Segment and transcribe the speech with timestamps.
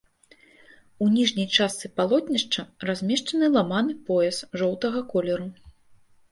[1.05, 5.47] У ніжняй частцы палотнішча размешчаны ламаны пояс жоўтага колеру.